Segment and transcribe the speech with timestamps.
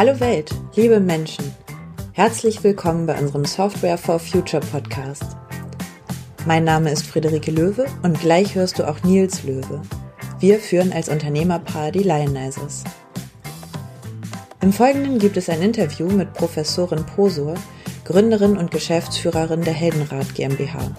[0.00, 1.54] Hallo Welt, liebe Menschen.
[2.12, 5.36] Herzlich willkommen bei unserem Software for Future Podcast.
[6.46, 9.82] Mein Name ist Friederike Löwe und gleich hörst du auch Nils Löwe.
[10.38, 12.82] Wir führen als Unternehmerpaar die Lionizers.
[14.62, 17.56] Im Folgenden gibt es ein Interview mit Professorin Posor,
[18.06, 20.96] Gründerin und Geschäftsführerin der Heldenrat GmbH.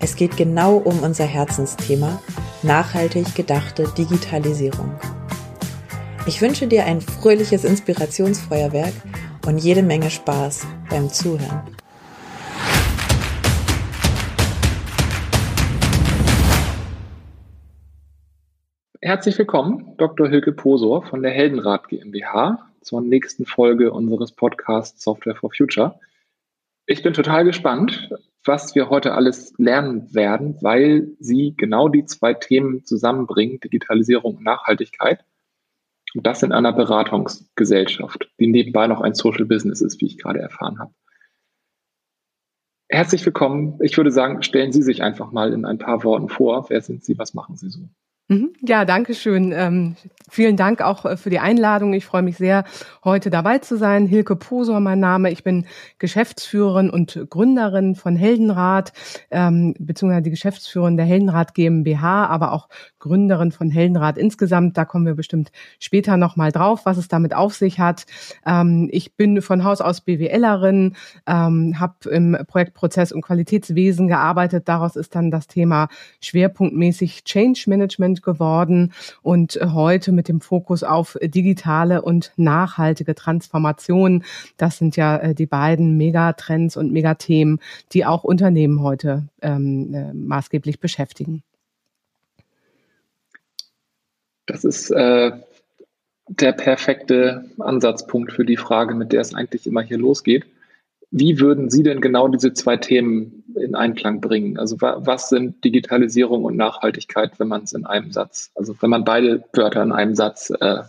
[0.00, 2.20] Es geht genau um unser Herzensthema,
[2.64, 4.90] nachhaltig gedachte Digitalisierung.
[6.26, 8.94] Ich wünsche dir ein fröhliches Inspirationsfeuerwerk
[9.46, 11.76] und jede Menge Spaß beim Zuhören.
[19.02, 20.30] Herzlich willkommen, Dr.
[20.30, 26.00] Hilke Posor von der Heldenrat GmbH zur nächsten Folge unseres Podcasts Software for Future.
[26.86, 28.08] Ich bin total gespannt,
[28.46, 34.44] was wir heute alles lernen werden, weil sie genau die zwei Themen zusammenbringen, Digitalisierung und
[34.44, 35.22] Nachhaltigkeit.
[36.14, 40.38] Und das in einer Beratungsgesellschaft, die nebenbei noch ein Social Business ist, wie ich gerade
[40.38, 40.94] erfahren habe.
[42.88, 43.78] Herzlich willkommen.
[43.82, 46.70] Ich würde sagen, stellen Sie sich einfach mal in ein paar Worten vor.
[46.70, 47.18] Wer sind Sie?
[47.18, 47.88] Was machen Sie so?
[48.28, 48.54] Mhm.
[48.62, 49.52] Ja, danke schön.
[49.52, 49.96] Ähm,
[50.30, 51.92] vielen Dank auch äh, für die Einladung.
[51.92, 52.64] Ich freue mich sehr,
[53.04, 54.06] heute dabei zu sein.
[54.06, 55.30] Hilke Posor, mein Name.
[55.30, 55.66] Ich bin
[55.98, 58.94] Geschäftsführerin und Gründerin von Heldenrat,
[59.30, 64.78] ähm, beziehungsweise die Geschäftsführerin der Heldenrat GmbH, aber auch Gründerin von Heldenrat insgesamt.
[64.78, 68.06] Da kommen wir bestimmt später nochmal drauf, was es damit auf sich hat.
[68.46, 74.66] Ähm, ich bin von Haus aus BWLerin, ähm, habe im Projektprozess und Qualitätswesen gearbeitet.
[74.66, 75.88] Daraus ist dann das Thema
[76.22, 83.14] schwerpunktmäßig Change Management Management geworden und äh, heute mit dem Fokus auf digitale und nachhaltige
[83.14, 84.24] Transformation.
[84.56, 87.60] Das sind ja äh, die beiden Megatrends und Megathemen,
[87.92, 91.42] die auch Unternehmen heute ähm, äh, maßgeblich beschäftigen.
[94.46, 95.32] Das ist äh,
[96.28, 100.44] der perfekte Ansatzpunkt für die Frage, mit der es eigentlich immer hier losgeht.
[101.16, 104.58] Wie würden Sie denn genau diese zwei Themen in Einklang bringen?
[104.58, 109.04] Also was sind Digitalisierung und Nachhaltigkeit, wenn man es in einem Satz, also wenn man
[109.04, 110.82] beide Wörter in einem Satz äh,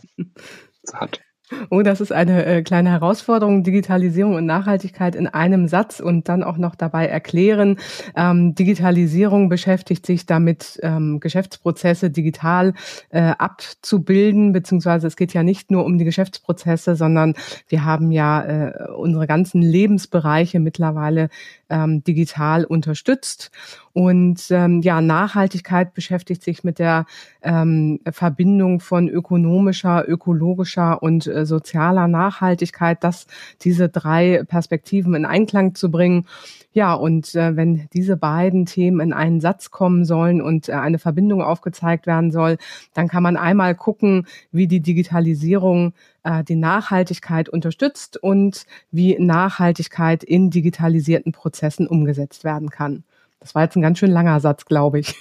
[0.94, 1.22] hat?
[1.70, 6.44] Oh, das ist eine äh, kleine Herausforderung, Digitalisierung und Nachhaltigkeit in einem Satz und dann
[6.44, 7.78] auch noch dabei erklären.
[8.16, 12.74] Ähm, Digitalisierung beschäftigt sich damit, ähm, Geschäftsprozesse digital
[13.10, 17.36] äh, abzubilden, beziehungsweise es geht ja nicht nur um die Geschäftsprozesse, sondern
[17.68, 21.30] wir haben ja äh, unsere ganzen Lebensbereiche mittlerweile
[21.70, 23.52] ähm, digital unterstützt.
[23.96, 27.06] Und ähm, ja, Nachhaltigkeit beschäftigt sich mit der
[27.42, 33.26] ähm, Verbindung von ökonomischer, ökologischer und äh, sozialer Nachhaltigkeit, dass
[33.62, 36.26] diese drei Perspektiven in Einklang zu bringen.
[36.74, 41.00] Ja, und äh, wenn diese beiden Themen in einen Satz kommen sollen und äh, eine
[41.00, 42.58] Verbindung aufgezeigt werden soll,
[42.96, 50.22] dann kann man einmal gucken, wie die Digitalisierung äh, die Nachhaltigkeit unterstützt und wie Nachhaltigkeit
[50.22, 53.06] in digitalisierten Prozessen umgesetzt werden kann.
[53.40, 55.16] Das war jetzt ein ganz schön langer Satz, glaube ich.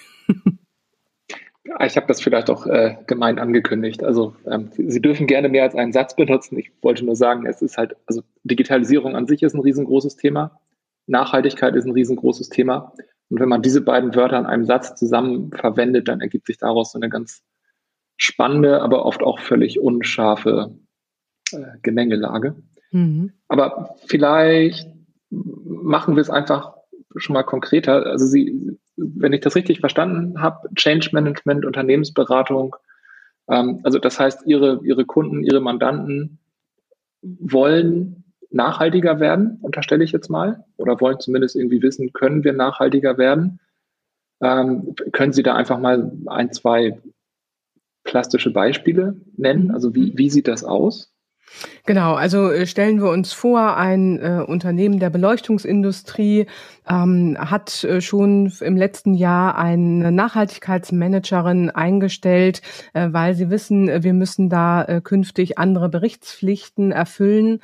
[1.86, 4.04] Ich habe das vielleicht auch äh, gemein angekündigt.
[4.04, 6.58] Also ähm, Sie dürfen gerne mehr als einen Satz benutzen.
[6.58, 10.60] Ich wollte nur sagen, es ist halt, also Digitalisierung an sich ist ein riesengroßes Thema.
[11.06, 12.92] Nachhaltigkeit ist ein riesengroßes Thema.
[13.30, 16.92] Und wenn man diese beiden Wörter in einem Satz zusammen verwendet, dann ergibt sich daraus
[16.92, 17.42] so eine ganz
[18.16, 20.76] spannende, aber oft auch völlig unscharfe
[21.53, 22.56] äh, Gemengelage.
[22.92, 23.32] Mhm.
[23.48, 24.88] Aber vielleicht
[25.30, 26.74] machen wir es einfach
[27.16, 28.06] schon mal konkreter.
[28.06, 32.76] Also Sie, wenn ich das richtig verstanden habe, Change Management, Unternehmensberatung,
[33.48, 36.38] ähm, also das heißt, Ihre, Ihre Kunden, Ihre Mandanten
[37.22, 43.19] wollen nachhaltiger werden, unterstelle ich jetzt mal, oder wollen zumindest irgendwie wissen, können wir nachhaltiger
[43.19, 43.58] werden?
[44.41, 46.98] Ähm, können Sie da einfach mal ein, zwei
[48.04, 49.70] plastische Beispiele nennen?
[49.70, 51.14] Also wie, wie sieht das aus?
[51.86, 56.47] Genau, also äh, stellen wir uns vor, ein äh, Unternehmen der Beleuchtungsindustrie
[56.89, 62.62] ähm, hat äh, schon im letzten Jahr eine Nachhaltigkeitsmanagerin eingestellt,
[62.93, 67.60] äh, weil sie wissen, wir müssen da äh, künftig andere Berichtspflichten erfüllen.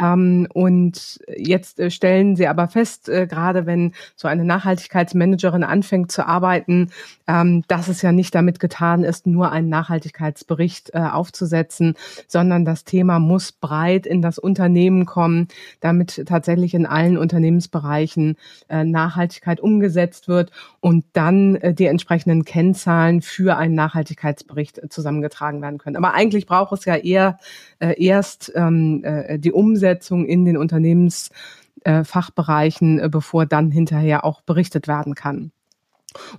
[0.00, 6.12] Ähm, und jetzt äh, stellen sie aber fest, äh, gerade wenn so eine Nachhaltigkeitsmanagerin anfängt
[6.12, 6.90] zu arbeiten,
[7.26, 11.94] ähm, dass es ja nicht damit getan ist, nur einen Nachhaltigkeitsbericht äh, aufzusetzen,
[12.26, 15.48] sondern das Thema muss breit in das Unternehmen kommen,
[15.80, 18.36] damit tatsächlich in allen Unternehmensbereichen
[18.70, 20.50] äh, Nachhaltigkeit umgesetzt wird
[20.80, 25.96] und dann äh, die entsprechenden Kennzahlen für einen Nachhaltigkeitsbericht zusammengetragen werden können.
[25.96, 27.38] Aber eigentlich braucht es ja eher
[27.78, 29.04] äh, erst ähm,
[29.38, 35.52] die Umsetzung in den Unternehmensfachbereichen, bevor dann hinterher auch berichtet werden kann.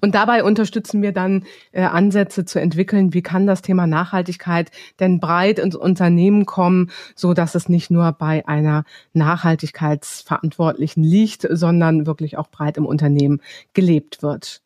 [0.01, 5.19] Und dabei unterstützen wir dann äh, Ansätze zu entwickeln, wie kann das Thema Nachhaltigkeit denn
[5.19, 8.83] breit ins Unternehmen kommen, so dass es nicht nur bei einer
[9.13, 13.41] Nachhaltigkeitsverantwortlichen liegt, sondern wirklich auch breit im Unternehmen
[13.73, 14.61] gelebt wird.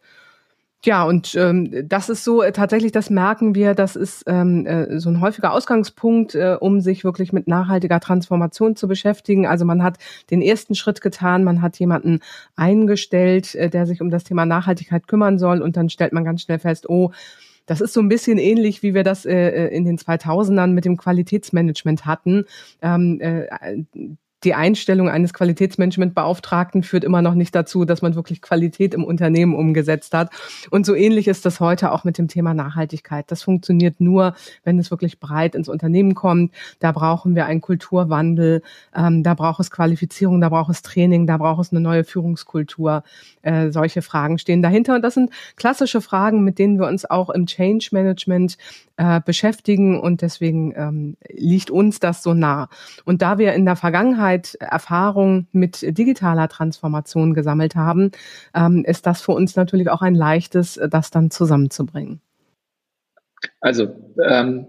[0.85, 4.99] Ja, und ähm, das ist so äh, tatsächlich, das merken wir, das ist ähm, äh,
[4.99, 9.47] so ein häufiger Ausgangspunkt, äh, um sich wirklich mit nachhaltiger Transformation zu beschäftigen.
[9.47, 9.97] Also man hat
[10.29, 12.19] den ersten Schritt getan, man hat jemanden
[12.55, 16.43] eingestellt, äh, der sich um das Thema Nachhaltigkeit kümmern soll und dann stellt man ganz
[16.43, 17.11] schnell fest, oh,
[17.65, 20.85] das ist so ein bisschen ähnlich, wie wir das äh, äh in den 2000ern mit
[20.85, 22.45] dem Qualitätsmanagement hatten.
[22.83, 23.47] Ähm, äh,
[24.43, 29.55] die Einstellung eines Qualitätsmanagementbeauftragten führt immer noch nicht dazu, dass man wirklich Qualität im Unternehmen
[29.55, 30.29] umgesetzt hat.
[30.69, 33.25] Und so ähnlich ist das heute auch mit dem Thema Nachhaltigkeit.
[33.31, 36.53] Das funktioniert nur, wenn es wirklich breit ins Unternehmen kommt.
[36.79, 38.61] Da brauchen wir einen Kulturwandel,
[38.95, 43.03] ähm, da braucht es Qualifizierung, da braucht es Training, da braucht es eine neue Führungskultur.
[43.41, 44.95] Äh, solche Fragen stehen dahinter.
[44.95, 48.57] Und das sind klassische Fragen, mit denen wir uns auch im Change Management
[48.97, 49.99] äh, beschäftigen.
[49.99, 52.69] Und deswegen ähm, liegt uns das so nah.
[53.05, 58.11] Und da wir in der Vergangenheit Zeit Erfahrung mit digitaler Transformation gesammelt haben,
[58.55, 62.21] ähm, ist das für uns natürlich auch ein leichtes, das dann zusammenzubringen.
[63.61, 63.95] Also,
[64.27, 64.67] ähm,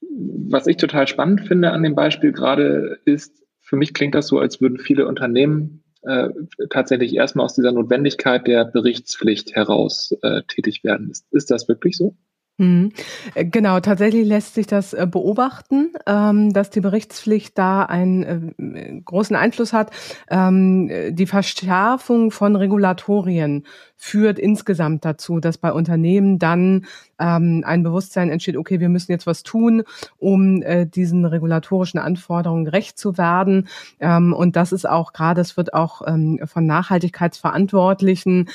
[0.00, 4.38] was ich total spannend finde an dem Beispiel gerade ist, für mich klingt das so,
[4.38, 6.28] als würden viele Unternehmen äh,
[6.70, 11.10] tatsächlich erstmal aus dieser Notwendigkeit der Berichtspflicht heraus äh, tätig werden.
[11.10, 12.14] Ist, ist das wirklich so?
[12.56, 12.92] Mhm.
[13.34, 19.00] Äh, genau, tatsächlich lässt sich das äh, beobachten, ähm, dass die Berichtspflicht da einen äh,
[19.04, 19.90] großen Einfluss hat.
[20.30, 23.64] Ähm, die Verschärfung von Regulatorien
[23.96, 26.84] führt insgesamt dazu, dass bei Unternehmen dann
[27.18, 29.82] ähm, ein Bewusstsein entsteht, okay, wir müssen jetzt was tun,
[30.18, 30.62] um
[30.94, 33.68] diesen regulatorischen Anforderungen gerecht zu werden.
[34.00, 38.50] Und das ist auch gerade, es wird auch von Nachhaltigkeitsverantwortlichen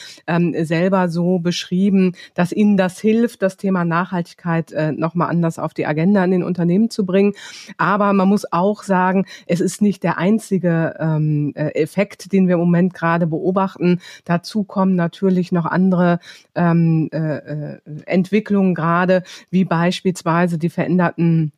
[0.61, 5.85] selber so beschrieben, dass ihnen das hilft, das Thema Nachhaltigkeit äh, nochmal anders auf die
[5.85, 7.33] Agenda in den Unternehmen zu bringen.
[7.77, 12.53] Aber man muss auch sagen, es ist nicht der einzige ähm, äh, Effekt, den wir
[12.53, 13.99] im Moment gerade beobachten.
[14.23, 16.19] Dazu kommen natürlich noch andere
[16.55, 21.51] ähm, äh, äh Entwicklungen Entwicklungen gerade, wie beispielsweise die veränderten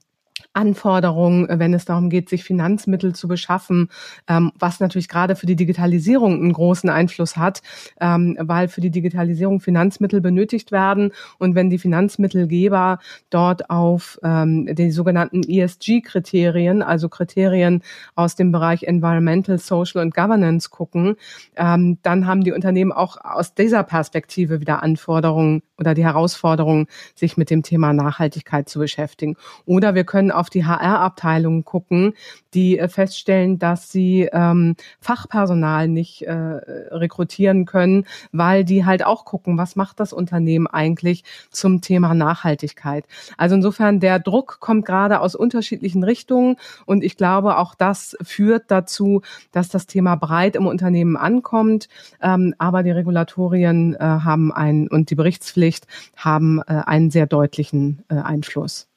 [0.54, 3.90] Anforderungen, äh, wenn es darum geht, sich Finanzmittel zu beschaffen,
[4.28, 7.62] ähm, was natürlich gerade für die Digitalisierung einen großen Einfluss hat,
[8.00, 11.12] ähm, weil für die Digitalisierung Finanzmittel benötigt werden.
[11.38, 13.00] Und wenn die Finanzmittelgeber
[13.30, 17.84] dort auf ähm, die sogenannten ESG-Kriterien, also Kriterien
[18.16, 21.16] aus dem Bereich Environmental, Social und Governance gucken,
[21.56, 27.38] ähm, dann haben die Unternehmen auch aus dieser Perspektive wieder Anforderungen oder die Herausforderung, sich
[27.38, 29.36] mit dem Thema Nachhaltigkeit zu beschäftigen.
[29.66, 32.14] Oder wir können auf die HR-Abteilungen gucken,
[32.54, 39.26] die äh, feststellen, dass sie ähm, Fachpersonal nicht äh, rekrutieren können, weil die halt auch
[39.26, 43.06] gucken, was macht das Unternehmen eigentlich zum Thema Nachhaltigkeit.
[43.38, 48.66] Also insofern, der Druck kommt gerade aus unterschiedlichen Richtungen und ich glaube, auch das führt
[48.68, 49.22] dazu,
[49.52, 51.88] dass das Thema breit im Unternehmen ankommt,
[52.22, 55.88] ähm, aber die Regulatorien äh, haben einen und die Berichtspflicht
[56.18, 58.91] haben äh, einen sehr deutlichen äh, Einfluss.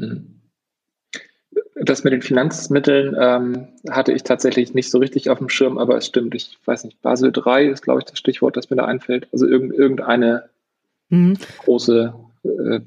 [0.00, 0.34] Mhm.
[1.80, 5.96] Das mit den Finanzmitteln ähm, hatte ich tatsächlich nicht so richtig auf dem Schirm, aber
[5.96, 6.34] es stimmt.
[6.34, 9.28] Ich weiß nicht, Basel 3 ist, glaube ich, das Stichwort, das mir da einfällt.
[9.32, 10.50] Also irgendeine
[11.08, 11.38] mhm.
[11.58, 12.14] große
[12.44, 12.80] äh,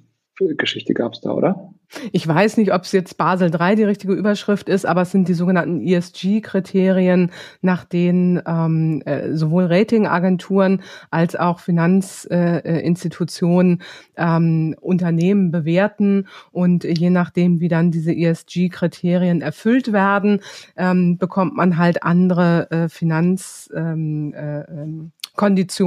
[0.55, 1.73] Geschichte gab es da, oder?
[2.11, 5.27] Ich weiß nicht, ob es jetzt Basel III die richtige Überschrift ist, aber es sind
[5.27, 7.31] die sogenannten ESG-Kriterien,
[7.61, 13.81] nach denen ähm, äh, sowohl Ratingagenturen als auch Finanzinstitutionen
[14.15, 16.27] äh, ähm, Unternehmen bewerten.
[16.51, 20.39] Und je nachdem, wie dann diese ESG-Kriterien erfüllt werden,
[20.77, 24.37] ähm, bekommt man halt andere äh, Finanzkonditionen ähm, äh,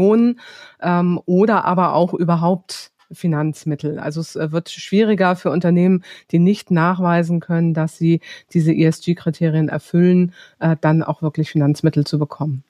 [0.05, 0.37] ähm,
[0.83, 3.99] ähm, oder aber auch überhaupt Finanzmittel.
[3.99, 8.21] Also es äh, wird schwieriger für Unternehmen, die nicht nachweisen können, dass sie
[8.53, 12.65] diese ESG-Kriterien erfüllen, äh, dann auch wirklich Finanzmittel zu bekommen.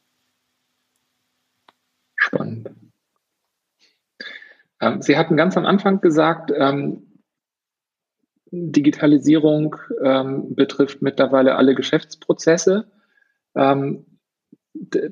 [2.17, 2.71] Spannend.
[4.81, 7.07] Ähm, sie hatten ganz am Anfang gesagt, ähm,
[8.51, 12.87] Digitalisierung ähm, betrifft mittlerweile alle Geschäftsprozesse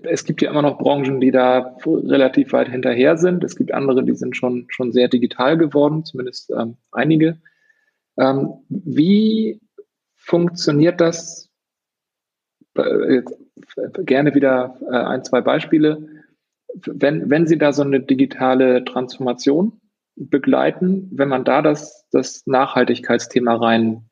[0.02, 3.45] es gibt ja immer noch Branchen, die da relativ weit hinterher sind.
[3.45, 7.40] Es gibt andere, die sind schon, schon sehr digital geworden, zumindest ähm, einige.
[8.19, 9.61] Ähm, wie
[10.16, 11.49] funktioniert das?
[12.76, 13.38] Äh, jetzt,
[13.76, 16.09] äh, gerne wieder äh, ein, zwei Beispiele.
[16.75, 19.81] Wenn, wenn Sie da so eine digitale Transformation
[20.16, 24.09] begleiten, wenn man da das, das Nachhaltigkeitsthema rein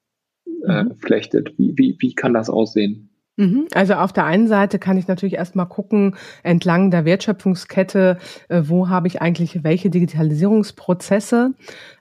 [0.66, 0.97] äh, mhm.
[0.97, 3.10] flechtet, wie, wie, wie kann das aussehen?
[3.37, 3.69] Mhm.
[3.73, 8.19] Also auf der einen Seite kann ich natürlich erstmal gucken, entlang der Wertschöpfungskette,
[8.49, 11.53] äh, wo habe ich eigentlich welche Digitalisierungsprozesse.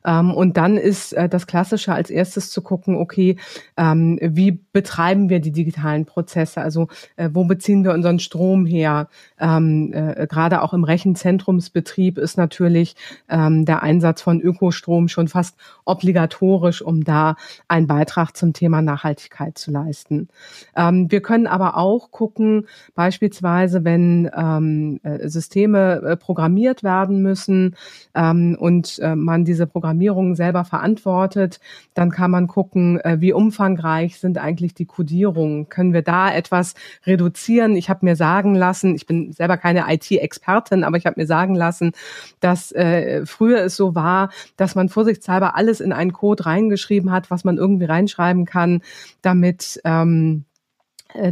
[0.06, 3.38] Ähm, und dann ist äh, das Klassische als erstes zu gucken, okay,
[3.78, 6.62] ähm, wie betreiben wir die digitalen Prozesse?
[6.62, 9.08] Also äh, wo beziehen wir unseren Strom her?
[9.40, 9.92] Ähm,
[10.30, 12.96] gerade auch im Rechenzentrumsbetrieb ist natürlich
[13.30, 15.56] der Einsatz von Ökostrom schon fast
[15.86, 17.36] obligatorisch, um da
[17.68, 20.28] einen Beitrag zum Thema Nachhaltigkeit zu leisten.
[20.76, 27.76] wir können aber auch gucken, beispielsweise, wenn ähm, äh, Systeme äh, programmiert werden müssen
[28.16, 31.60] ähm, und äh, man diese Programmierung selber verantwortet,
[31.94, 35.70] dann kann man gucken, äh, wie umfangreich sind eigentlich die Codierungen.
[35.70, 37.76] Können wir da etwas reduzieren?
[37.76, 41.56] Ich habe mir sagen lassen, ich bin selber keine IT-Expertin, aber ich habe mir sagen
[41.56, 41.94] lassen,
[42.40, 47.32] dass äh, früher es so war, dass man vorsichtshalber alles in einen Code reingeschrieben hat,
[47.32, 48.82] was man irgendwie reinschreiben kann,
[49.22, 50.49] damit ähm, äh,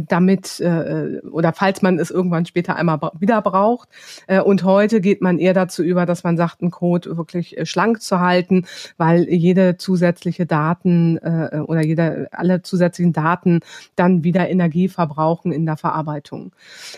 [0.08, 3.88] damit äh, oder falls man es irgendwann später einmal wieder braucht.
[4.26, 7.64] Äh, und heute geht man eher dazu über, dass man sagt, einen Code wirklich äh,
[7.64, 8.66] schlank zu halten,
[8.96, 13.60] weil jede zusätzliche Daten äh, oder jede alle zusätzlichen Daten
[13.94, 16.52] dann wieder Energie verbrauchen in der Verarbeitung.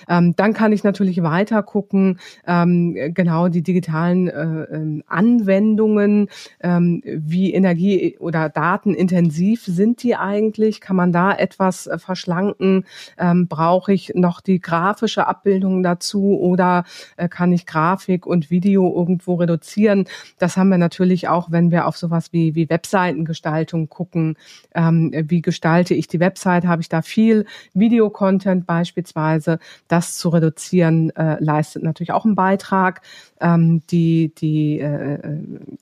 [0.09, 6.29] Ähm, dann kann ich natürlich weiter gucken, ähm, genau die digitalen äh, ähm, Anwendungen,
[6.61, 10.81] ähm, wie Energie oder datenintensiv sind die eigentlich?
[10.81, 12.70] Kann man da etwas äh, verschlanken?
[12.71, 12.85] Gucken,
[13.19, 16.85] ähm, brauche ich noch die grafische Abbildung dazu oder
[17.17, 20.07] äh, kann ich Grafik und Video irgendwo reduzieren?
[20.39, 24.37] Das haben wir natürlich auch, wenn wir auf sowas wie, wie Webseitengestaltung gucken.
[24.75, 26.67] Ähm, wie gestalte ich die Website?
[26.67, 29.59] Habe ich da viel Videocontent beispielsweise?
[29.89, 33.03] Das zu reduzieren äh, leistet natürlich auch einen Beitrag
[33.41, 35.19] ähm, die, die äh,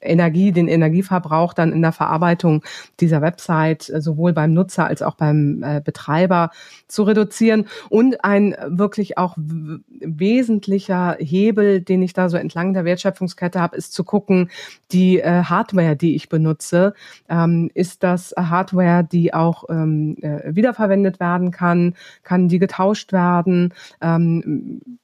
[0.00, 2.62] Energie, den Energieverbrauch dann in der Verarbeitung
[3.00, 6.50] dieser Website äh, sowohl beim Nutzer als auch beim äh, Betreiber
[6.86, 7.66] zu reduzieren.
[7.88, 13.92] Und ein wirklich auch wesentlicher Hebel, den ich da so entlang der Wertschöpfungskette habe, ist
[13.92, 14.50] zu gucken,
[14.92, 16.94] die äh, Hardware, die ich benutze,
[17.28, 23.74] ähm, ist das Hardware, die auch ähm, äh, wiederverwendet werden kann, kann die getauscht werden,
[24.00, 24.98] ähm,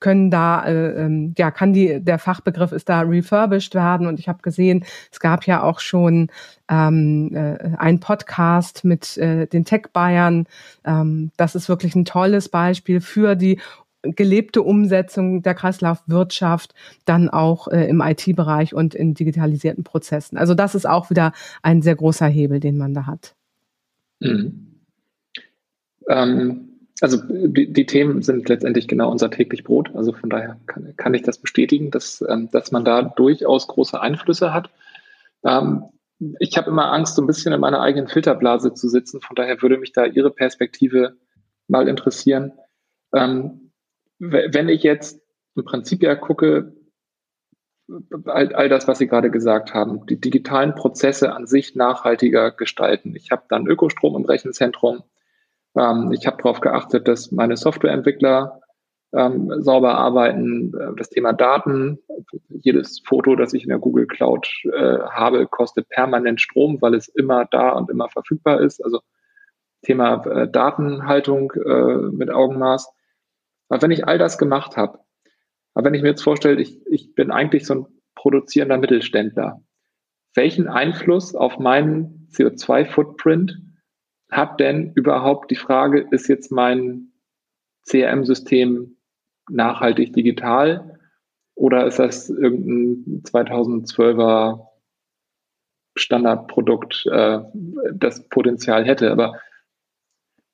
[0.00, 4.06] können da, äh, ähm, ja, kann die, der Fachbegriff ist da refurbished werden.
[4.06, 6.28] Und ich habe gesehen, es gab ja auch schon
[6.68, 10.46] ähm, äh, ein Podcast mit äh, den Tech-Bayern.
[10.84, 13.60] Ähm, das ist wirklich ein tolles Beispiel für die
[14.02, 20.38] gelebte Umsetzung der Kreislaufwirtschaft dann auch äh, im IT-Bereich und in digitalisierten Prozessen.
[20.38, 23.34] Also das ist auch wieder ein sehr großer Hebel, den man da hat.
[24.20, 24.80] Mhm.
[26.08, 26.69] Ähm,
[27.00, 29.90] also die, die, Themen sind letztendlich genau unser täglich Brot.
[29.94, 34.00] Also von daher kann, kann ich das bestätigen, dass, ähm, dass man da durchaus große
[34.00, 34.70] Einflüsse hat.
[35.44, 35.84] Ähm,
[36.38, 39.22] ich habe immer Angst, so ein bisschen in meiner eigenen Filterblase zu sitzen.
[39.22, 41.16] Von daher würde mich da Ihre Perspektive
[41.68, 42.52] mal interessieren.
[43.14, 43.72] Ähm,
[44.18, 45.22] wenn ich jetzt
[45.56, 46.74] im Prinzip ja gucke,
[48.26, 53.16] all, all das, was Sie gerade gesagt haben, die digitalen Prozesse an sich nachhaltiger gestalten.
[53.16, 55.02] Ich habe dann Ökostrom im Rechenzentrum
[55.76, 58.60] ähm, ich habe darauf geachtet, dass meine Softwareentwickler
[59.12, 60.72] ähm, sauber arbeiten.
[60.74, 61.98] Äh, das Thema Daten,
[62.48, 67.08] jedes Foto, das ich in der Google Cloud äh, habe, kostet permanent Strom, weil es
[67.08, 68.84] immer da und immer verfügbar ist.
[68.84, 69.00] Also
[69.82, 72.92] Thema äh, Datenhaltung äh, mit Augenmaß.
[73.68, 74.98] Aber wenn ich all das gemacht habe,
[75.74, 79.62] aber wenn ich mir jetzt vorstelle, ich, ich bin eigentlich so ein produzierender Mittelständler,
[80.34, 83.56] welchen Einfluss auf meinen CO2-Footprint
[84.30, 87.12] hat denn überhaupt die Frage, ist jetzt mein
[87.88, 88.96] CRM-System
[89.50, 90.98] nachhaltig digital
[91.54, 94.66] oder ist das irgendein 2012er
[95.96, 97.40] Standardprodukt, äh,
[97.92, 99.10] das Potenzial hätte?
[99.10, 99.40] Aber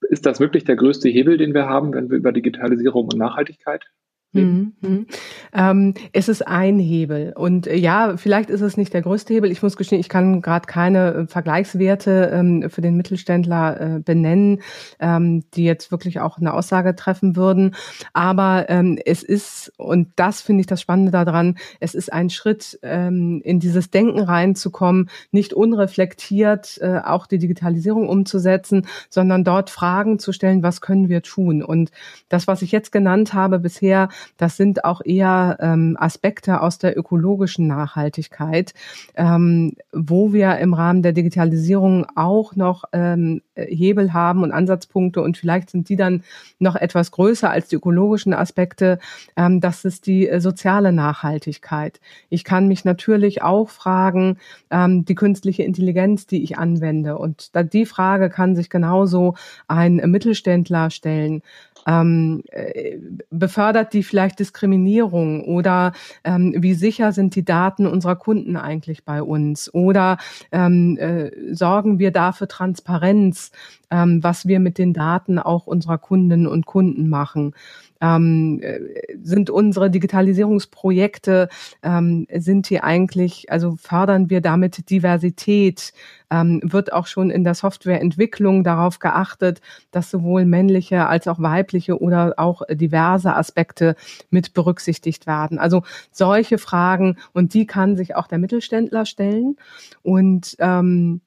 [0.09, 3.85] ist das wirklich der größte Hebel, den wir haben, wenn wir über Digitalisierung und Nachhaltigkeit
[4.33, 4.73] Mhm.
[4.81, 5.07] mhm.
[5.53, 9.51] Ähm, es ist ein Hebel und äh, ja, vielleicht ist es nicht der größte Hebel.
[9.51, 14.61] Ich muss gestehen, ich kann gerade keine äh, Vergleichswerte ähm, für den Mittelständler äh, benennen,
[15.01, 17.75] ähm, die jetzt wirklich auch eine Aussage treffen würden.
[18.13, 21.57] Aber ähm, es ist und das finde ich das Spannende daran.
[21.81, 28.09] Es ist ein Schritt ähm, in dieses Denken reinzukommen, nicht unreflektiert äh, auch die Digitalisierung
[28.09, 31.63] umzusetzen, sondern dort Fragen zu stellen: Was können wir tun?
[31.63, 31.91] Und
[32.29, 36.99] das, was ich jetzt genannt habe bisher das sind auch eher ähm, Aspekte aus der
[36.99, 38.75] ökologischen Nachhaltigkeit,
[39.15, 45.37] ähm, wo wir im Rahmen der Digitalisierung auch noch ähm, Hebel haben und Ansatzpunkte und
[45.37, 46.23] vielleicht sind die dann
[46.59, 48.99] noch etwas größer als die ökologischen Aspekte.
[49.37, 52.01] Ähm, das ist die äh, soziale Nachhaltigkeit.
[52.29, 54.39] Ich kann mich natürlich auch fragen,
[54.71, 57.19] ähm, die künstliche Intelligenz, die ich anwende.
[57.19, 59.35] Und die Frage kann sich genauso
[59.69, 61.43] ein Mittelständler stellen
[61.87, 62.99] ähm, äh,
[63.31, 65.93] befördert die vielleicht Diskriminierung oder
[66.25, 70.19] ähm, wie sicher sind die Daten unserer Kunden eigentlich bei uns oder
[70.53, 73.46] ähm, äh, sorgen wir dafür Transparenz,
[73.91, 77.55] ähm, was wir mit den Daten auch unserer Kundinnen und Kunden machen
[78.01, 78.81] ähm, äh,
[79.23, 81.49] sind unsere Digitalisierungsprojekte,
[81.83, 85.93] ähm, sind die eigentlich, also fördern wir damit Diversität?
[86.29, 89.61] Ähm, wird auch schon in der Softwareentwicklung darauf geachtet,
[89.93, 93.95] dass sowohl männliche als auch weibliche oder auch diverse Aspekte
[94.31, 95.61] mit berücksichtigt werden.
[95.61, 99.57] Also solche Fragen und die kann sich auch der Mittelständler stellen
[100.03, 101.21] und ähm,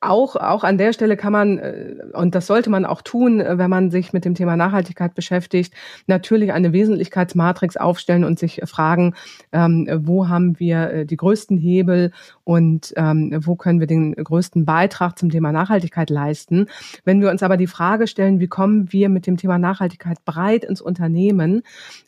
[0.00, 3.58] auch, auch an der Stelle kann man, äh, und das sollte man auch tun, äh,
[3.58, 5.74] wenn man sich mit dem Thema Nachhaltigkeit beschäftigt,
[6.06, 9.14] natürlich eine Wesentlichkeitsmatrix aufstellen und sich fragen,
[9.52, 12.12] ähm, wo haben wir äh, die größten Hebel
[12.44, 16.66] und ähm, wo können wir den größten Beitrag zum Thema Nachhaltigkeit leisten.
[17.04, 20.64] Wenn wir uns aber die Frage stellen, wie kommen wir mit dem Thema Nachhaltigkeit breit
[20.64, 21.62] ins Unternehmen,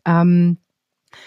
[0.04, 0.58] ähm,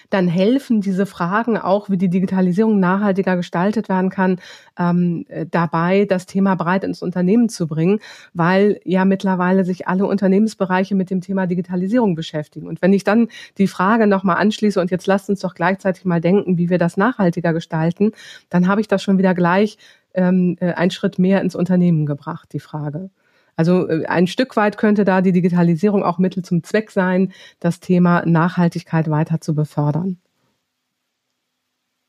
[0.09, 4.39] dann helfen diese Fragen auch, wie die Digitalisierung nachhaltiger gestaltet werden kann,
[4.77, 7.99] ähm, äh, dabei, das Thema breit ins Unternehmen zu bringen,
[8.33, 12.67] weil ja mittlerweile sich alle Unternehmensbereiche mit dem Thema Digitalisierung beschäftigen.
[12.67, 13.27] Und wenn ich dann
[13.57, 16.97] die Frage nochmal anschließe und jetzt lasst uns doch gleichzeitig mal denken, wie wir das
[16.97, 18.11] nachhaltiger gestalten,
[18.49, 19.77] dann habe ich das schon wieder gleich
[20.13, 23.09] ähm, äh, einen Schritt mehr ins Unternehmen gebracht, die Frage.
[23.57, 27.81] Also äh, ein Stück weit könnte da die Digitalisierung auch Mittel zum Zweck sein, das
[27.81, 30.17] Thema Nachhaltigkeit weiter zu befördern.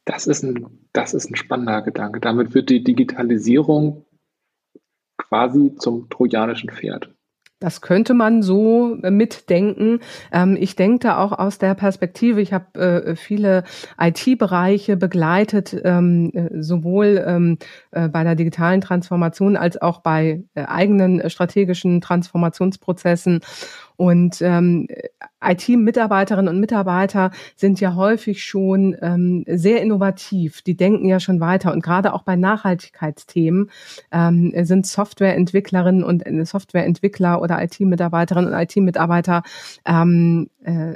[0.04, 2.20] Das ist ein, das ist ein spannender Gedanke.
[2.20, 4.04] Damit wird die Digitalisierung
[5.18, 7.14] quasi zum trojanischen Pferd.
[7.60, 9.98] Das könnte man so äh, mitdenken.
[10.32, 13.64] Ähm, ich denke da auch aus der Perspektive, ich habe äh, viele
[14.00, 17.58] IT-Bereiche begleitet, ähm, äh, sowohl ähm,
[17.90, 23.40] bei der digitalen Transformation als auch bei eigenen strategischen Transformationsprozessen.
[23.98, 24.86] Und ähm,
[25.42, 30.62] IT-Mitarbeiterinnen und Mitarbeiter sind ja häufig schon ähm, sehr innovativ.
[30.62, 31.72] Die denken ja schon weiter.
[31.72, 33.70] Und gerade auch bei Nachhaltigkeitsthemen
[34.12, 39.42] ähm, sind Softwareentwicklerinnen und äh, Softwareentwickler oder IT-Mitarbeiterinnen und IT-Mitarbeiter
[39.84, 40.94] ähm, äh,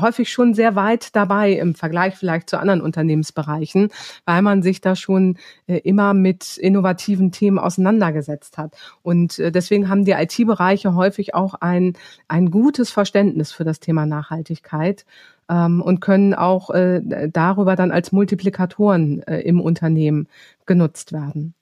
[0.00, 3.88] häufig schon sehr weit dabei im Vergleich vielleicht zu anderen Unternehmensbereichen,
[4.24, 8.74] weil man sich da schon äh, immer mit innovativen Themen auseinandergesetzt hat.
[9.02, 11.94] Und äh, deswegen haben die IT-Bereiche häufig auch ein,
[12.28, 15.04] ein gutes Verständnis für das Thema Nachhaltigkeit
[15.48, 20.28] ähm, und können auch äh, darüber dann als Multiplikatoren äh, im Unternehmen
[20.66, 21.54] genutzt werden.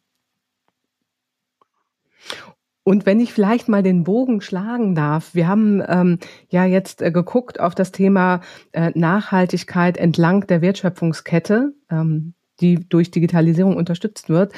[2.85, 6.19] Und wenn ich vielleicht mal den Bogen schlagen darf, wir haben ähm,
[6.49, 8.41] ja jetzt äh, geguckt auf das Thema
[8.73, 14.53] äh, Nachhaltigkeit entlang der Wertschöpfungskette, ähm, die durch Digitalisierung unterstützt wird.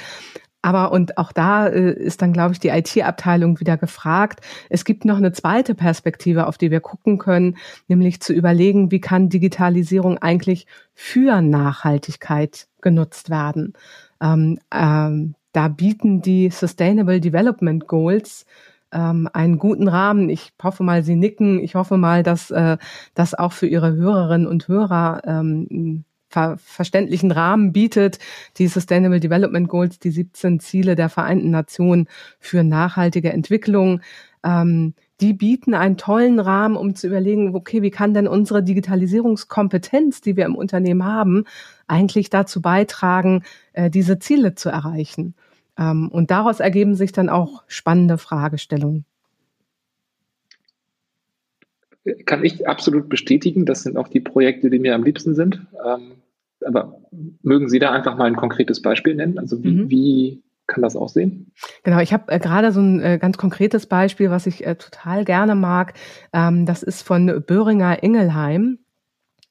[0.62, 4.40] Aber und auch da äh, ist dann, glaube ich, die IT-Abteilung wieder gefragt.
[4.70, 9.00] Es gibt noch eine zweite Perspektive, auf die wir gucken können, nämlich zu überlegen, wie
[9.00, 13.74] kann Digitalisierung eigentlich für Nachhaltigkeit genutzt werden.
[14.22, 18.44] Ähm, ähm, da bieten die Sustainable Development Goals
[18.92, 20.28] ähm, einen guten Rahmen.
[20.28, 21.60] Ich hoffe mal, Sie nicken.
[21.60, 22.76] Ich hoffe mal, dass äh,
[23.14, 28.18] das auch für Ihre Hörerinnen und Hörer ähm, ver verständlichen Rahmen bietet.
[28.58, 32.08] Die Sustainable Development Goals, die 17 Ziele der Vereinten Nationen
[32.40, 34.00] für nachhaltige Entwicklung.
[34.42, 40.20] Ähm, die bieten einen tollen Rahmen, um zu überlegen, okay, wie kann denn unsere Digitalisierungskompetenz,
[40.20, 41.44] die wir im Unternehmen haben,
[41.86, 45.36] eigentlich dazu beitragen, äh, diese Ziele zu erreichen?
[45.78, 49.04] Ähm, und daraus ergeben sich dann auch spannende Fragestellungen.
[52.26, 53.64] Kann ich absolut bestätigen.
[53.64, 55.66] Das sind auch die Projekte, die mir am liebsten sind.
[55.86, 56.12] Ähm,
[56.64, 57.00] aber
[57.42, 59.38] mögen Sie da einfach mal ein konkretes Beispiel nennen?
[59.38, 59.90] Also wie, mhm.
[59.90, 61.52] wie kann das aussehen?
[61.82, 65.24] Genau, ich habe äh, gerade so ein äh, ganz konkretes Beispiel, was ich äh, total
[65.24, 65.94] gerne mag.
[66.32, 68.78] Ähm, das ist von Böhringer Ingelheim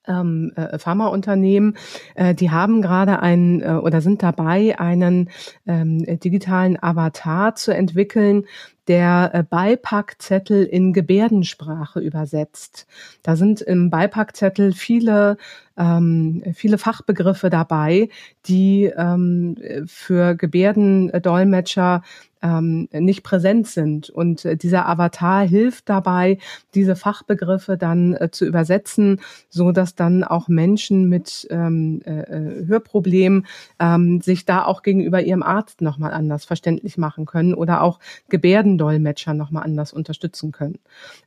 [0.07, 1.77] ähm, äh, Pharmaunternehmen,
[2.15, 5.29] äh, die haben gerade einen äh, oder sind dabei, einen
[5.65, 8.45] ähm, digitalen Avatar zu entwickeln,
[8.87, 12.87] der äh, Beipackzettel in Gebärdensprache übersetzt.
[13.21, 15.37] Da sind im Beipackzettel viele
[15.77, 18.09] ähm, viele Fachbegriffe dabei,
[18.45, 19.55] die ähm,
[19.87, 22.03] für Gebärdendolmetscher
[22.43, 24.09] ähm, nicht präsent sind.
[24.09, 26.37] Und äh, dieser Avatar hilft dabei,
[26.75, 32.67] diese Fachbegriffe dann äh, zu übersetzen, so dass dann auch Menschen mit ähm, äh, äh
[32.67, 33.47] Hörproblemen
[33.79, 39.33] ähm, sich da auch gegenüber ihrem Arzt nochmal anders verständlich machen können oder auch Gebärdendolmetscher
[39.33, 40.79] nochmal anders unterstützen können.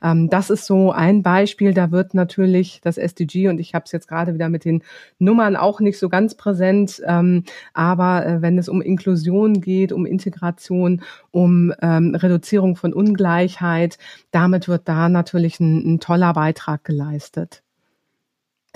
[0.02, 1.72] Ähm, das ist so ein Beispiel.
[1.72, 4.82] Da wird natürlich das SDG und ich habe es jetzt gerade wieder mit den
[5.18, 10.04] Nummern auch nicht so ganz präsent, ähm, aber äh, wenn es um Inklusion geht, um
[10.04, 11.00] Integration,
[11.30, 13.98] um ähm, Reduzierung von Ungleichheit,
[14.30, 17.62] damit wird da natürlich ein, ein toller Beitrag geleistet.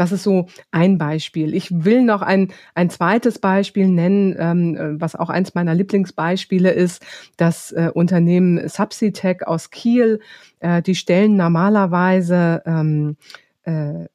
[0.00, 1.54] Das ist so ein Beispiel.
[1.54, 7.04] Ich will noch ein, ein zweites Beispiel nennen, ähm, was auch eins meiner Lieblingsbeispiele ist.
[7.36, 10.20] Das äh, Unternehmen Subsitech aus Kiel.
[10.60, 13.18] Äh, die stellen normalerweise ähm,
[13.64, 14.08] äh, äh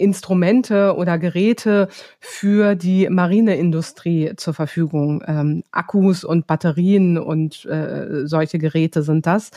[0.00, 5.22] Instrumente oder Geräte für die Marineindustrie zur Verfügung.
[5.26, 9.50] Ähm, Akkus und Batterien und äh, solche Geräte sind das.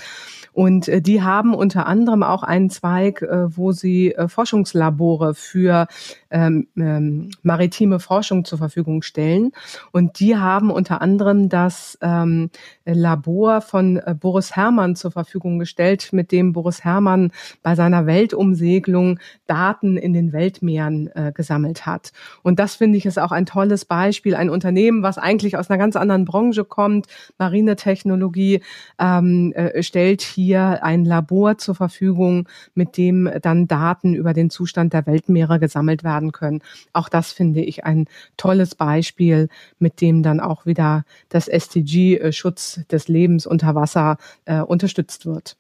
[0.54, 5.88] Und äh, die haben unter anderem auch einen Zweig, äh, wo sie äh, Forschungslabore für
[6.30, 9.52] ähm, ähm, maritime Forschung zur Verfügung stellen.
[9.92, 12.50] Und die haben unter anderem das ähm,
[12.86, 19.20] Labor von äh, Boris Herrmann zur Verfügung gestellt, mit dem Boris Herrmann bei seiner Weltumsegelung
[19.48, 22.12] Daten in den Weltmeeren äh, gesammelt hat.
[22.42, 24.36] Und das finde ich ist auch ein tolles Beispiel.
[24.36, 28.62] Ein Unternehmen, was eigentlich aus einer ganz anderen Branche kommt, Marinetechnologie,
[29.00, 34.94] ähm, äh, stellt hier ein Labor zur Verfügung, mit dem dann Daten über den Zustand
[34.94, 36.62] der Weltmeere gesammelt werden können.
[36.92, 39.48] Auch das finde ich ein tolles Beispiel,
[39.80, 45.58] mit dem dann auch wieder das SDG-Schutz äh, des Lebens unter Wasser äh, unterstützt wird.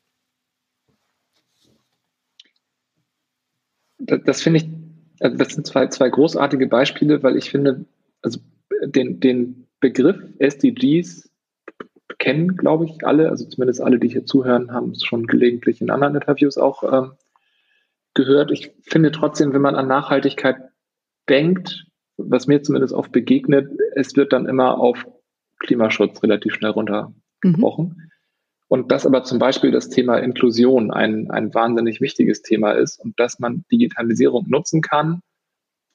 [4.05, 4.69] das, das finde ich,
[5.19, 7.85] also das sind zwei, zwei großartige Beispiele, weil ich finde,
[8.21, 8.39] also
[8.85, 11.29] den, den Begriff SDGs
[12.19, 15.89] kennen, glaube ich, alle, also zumindest alle, die hier zuhören, haben es schon gelegentlich in
[15.89, 17.11] anderen Interviews auch ähm,
[18.13, 18.51] gehört.
[18.51, 20.57] Ich finde trotzdem, wenn man an Nachhaltigkeit
[21.27, 21.85] denkt,
[22.17, 25.05] was mir zumindest oft begegnet, es wird dann immer auf
[25.63, 27.85] Klimaschutz relativ schnell runtergebrochen.
[27.85, 28.09] Mhm.
[28.67, 33.19] Und dass aber zum Beispiel das Thema Inklusion ein, ein wahnsinnig wichtiges Thema ist und
[33.19, 35.21] dass man Digitalisierung nutzen kann,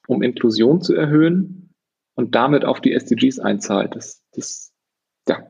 [0.07, 1.73] um Inklusion zu erhöhen
[2.15, 3.95] und damit auf die SDGs einzahlt.
[3.95, 4.71] Das, das
[5.27, 5.47] ja.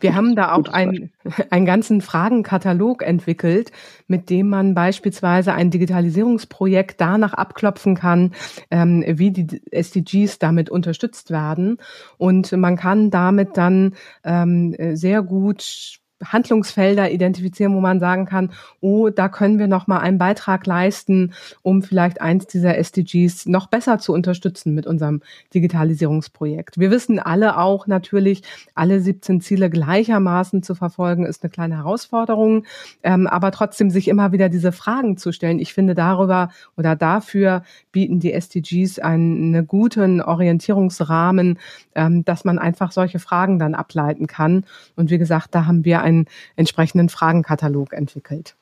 [0.00, 1.10] Wir haben da auch einen,
[1.50, 3.72] einen ganzen Fragenkatalog entwickelt,
[4.06, 8.32] mit dem man beispielsweise ein Digitalisierungsprojekt danach abklopfen kann,
[8.70, 11.78] ähm, wie die SDGs damit unterstützt werden.
[12.18, 19.08] Und man kann damit dann ähm, sehr gut Handlungsfelder identifizieren, wo man sagen kann, oh,
[19.08, 21.32] da können wir noch mal einen Beitrag leisten,
[21.62, 25.22] um vielleicht eins dieser SDGs noch besser zu unterstützen mit unserem
[25.54, 26.78] Digitalisierungsprojekt.
[26.78, 28.42] Wir wissen alle auch natürlich,
[28.74, 32.64] alle 17 Ziele gleichermaßen zu verfolgen, ist eine kleine Herausforderung,
[33.02, 35.58] ähm, aber trotzdem sich immer wieder diese Fragen zu stellen.
[35.58, 41.58] Ich finde darüber oder dafür bieten die SDGs einen, einen guten Orientierungsrahmen,
[41.94, 44.64] ähm, dass man einfach solche Fragen dann ableiten kann.
[44.96, 48.56] Und wie gesagt, da haben wir einen entsprechenden Fragenkatalog entwickelt.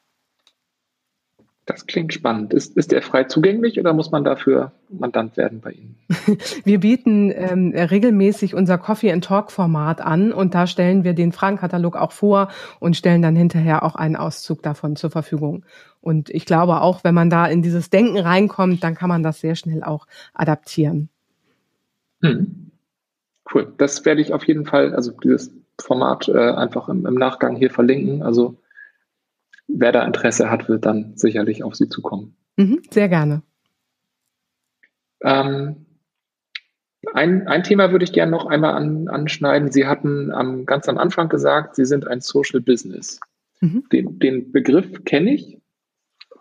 [1.70, 2.52] Das klingt spannend.
[2.52, 5.94] Ist, ist der frei zugänglich oder muss man dafür Mandant werden bei Ihnen?
[6.64, 11.30] Wir bieten ähm, regelmäßig unser Coffee and Talk Format an und da stellen wir den
[11.30, 12.48] Fragenkatalog auch vor
[12.80, 15.64] und stellen dann hinterher auch einen Auszug davon zur Verfügung.
[16.00, 19.40] Und ich glaube auch, wenn man da in dieses Denken reinkommt, dann kann man das
[19.40, 21.08] sehr schnell auch adaptieren.
[22.20, 22.72] Hm.
[23.52, 23.72] Cool.
[23.78, 27.70] Das werde ich auf jeden Fall, also dieses Format äh, einfach im, im, Nachgang hier
[27.70, 28.22] verlinken.
[28.22, 28.58] Also
[29.68, 32.36] wer da Interesse hat, wird dann sicherlich auf Sie zukommen.
[32.56, 33.42] Mhm, sehr gerne.
[35.22, 35.86] Ähm,
[37.14, 39.72] ein, ein Thema würde ich gerne noch einmal an, anschneiden.
[39.72, 43.20] Sie hatten am, ganz am Anfang gesagt, Sie sind ein Social Business.
[43.60, 43.84] Mhm.
[43.92, 45.58] Den, den Begriff kenne ich.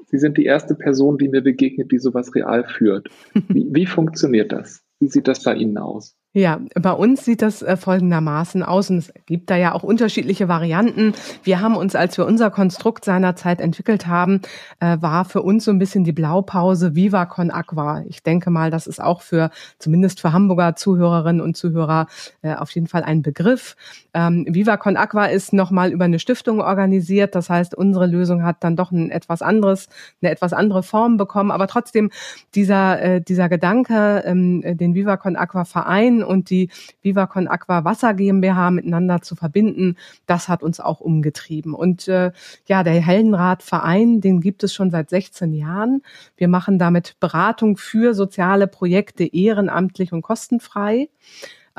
[0.07, 3.09] Sie sind die erste Person, die mir begegnet, die sowas real führt.
[3.47, 4.83] Wie, wie funktioniert das?
[4.99, 6.17] Wie sieht das bei Ihnen aus?
[6.33, 10.47] Ja, bei uns sieht das äh, folgendermaßen aus und es gibt da ja auch unterschiedliche
[10.47, 11.13] Varianten.
[11.41, 14.41] Wir haben uns, als wir unser Konstrukt seinerzeit entwickelt haben,
[14.79, 18.03] äh, war für uns so ein bisschen die Blaupause Viva Con Aqua.
[18.07, 22.05] Ich denke mal, das ist auch für zumindest für Hamburger Zuhörerinnen und Zuhörer
[22.43, 23.75] äh, auf jeden Fall ein Begriff.
[24.13, 27.33] Ähm, Viva Con Aqua ist nochmal über eine Stiftung organisiert.
[27.33, 29.89] Das heißt, unsere Lösung hat dann doch ein etwas anderes,
[30.21, 31.49] eine etwas andere Form bekommen.
[31.49, 32.11] Aber trotzdem
[32.53, 36.69] dieser, dieser Gedanke, ähm, den Viva Con Aqua Verein und die
[37.01, 41.73] Viva Con Aqua Wasser GmbH miteinander zu verbinden, das hat uns auch umgetrieben.
[41.73, 42.31] Und äh,
[42.67, 46.01] ja, der Heldenrat Verein, den gibt es schon seit 16 Jahren.
[46.37, 51.09] Wir machen damit Beratung für soziale Projekte ehrenamtlich und kostenfrei.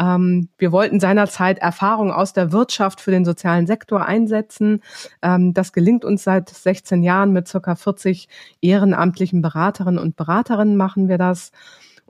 [0.00, 4.82] Ähm, wir wollten seinerzeit Erfahrung aus der Wirtschaft für den sozialen Sektor einsetzen.
[5.22, 8.28] Ähm, das gelingt uns seit 16 Jahren mit circa 40
[8.62, 11.52] ehrenamtlichen Beraterinnen und Beraterinnen machen wir das.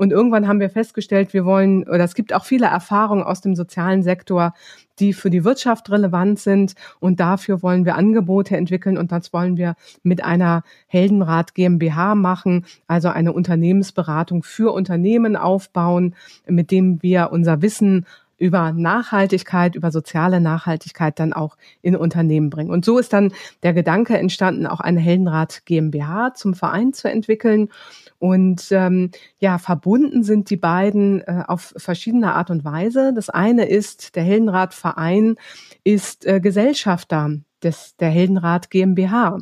[0.01, 3.55] Und irgendwann haben wir festgestellt, wir wollen, oder es gibt auch viele Erfahrungen aus dem
[3.55, 4.55] sozialen Sektor,
[4.99, 6.73] die für die Wirtschaft relevant sind.
[7.01, 8.97] Und dafür wollen wir Angebote entwickeln.
[8.97, 16.15] Und das wollen wir mit einer Heldenrat GmbH machen, also eine Unternehmensberatung für Unternehmen aufbauen,
[16.47, 18.07] mit dem wir unser Wissen
[18.41, 22.71] über Nachhaltigkeit, über soziale Nachhaltigkeit dann auch in Unternehmen bringen.
[22.71, 27.69] Und so ist dann der Gedanke entstanden, auch eine Heldenrat GmbH zum Verein zu entwickeln.
[28.19, 33.13] Und ähm, ja, verbunden sind die beiden äh, auf verschiedene Art und Weise.
[33.15, 35.37] Das eine ist, der Heldenrat Verein
[35.85, 39.39] ist äh, Gesellschafter des, der Heldenrat GmbH.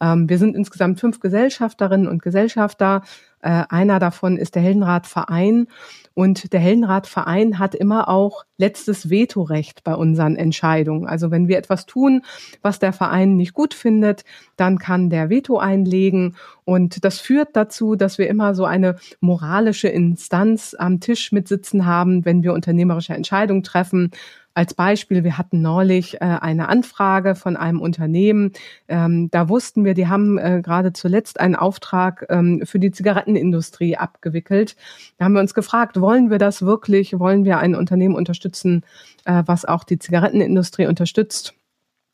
[0.00, 3.02] Ähm, wir sind insgesamt fünf Gesellschafterinnen und Gesellschafter.
[3.40, 5.68] Äh, einer davon ist der Heldenrat Verein.
[6.14, 11.06] Und der Heldenrat Verein hat immer auch letztes Vetorecht bei unseren Entscheidungen.
[11.06, 12.22] Also wenn wir etwas tun,
[12.62, 14.24] was der Verein nicht gut findet,
[14.56, 16.36] dann kann der Veto einlegen.
[16.64, 22.24] Und das führt dazu, dass wir immer so eine moralische Instanz am Tisch mitsitzen haben,
[22.24, 24.10] wenn wir unternehmerische Entscheidungen treffen
[24.56, 28.52] als Beispiel, wir hatten neulich äh, eine Anfrage von einem Unternehmen.
[28.88, 33.98] Ähm, da wussten wir, die haben äh, gerade zuletzt einen Auftrag ähm, für die Zigarettenindustrie
[33.98, 34.74] abgewickelt.
[35.18, 37.18] Da haben wir uns gefragt, wollen wir das wirklich?
[37.18, 38.82] Wollen wir ein Unternehmen unterstützen,
[39.26, 41.54] äh, was auch die Zigarettenindustrie unterstützt?